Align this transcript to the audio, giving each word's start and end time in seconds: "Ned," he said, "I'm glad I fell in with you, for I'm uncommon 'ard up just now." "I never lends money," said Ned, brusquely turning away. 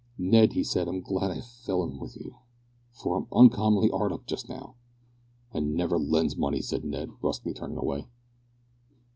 "Ned," 0.17 0.53
he 0.53 0.63
said, 0.63 0.87
"I'm 0.87 1.01
glad 1.01 1.29
I 1.29 1.41
fell 1.41 1.83
in 1.83 1.99
with 1.99 2.17
you, 2.17 2.37
for 2.91 3.15
I'm 3.15 3.27
uncommon 3.31 3.87
'ard 3.91 4.11
up 4.11 4.25
just 4.25 4.49
now." 4.49 4.73
"I 5.53 5.59
never 5.59 5.99
lends 5.99 6.35
money," 6.35 6.63
said 6.63 6.83
Ned, 6.83 7.19
brusquely 7.21 7.53
turning 7.53 7.77
away. 7.77 8.07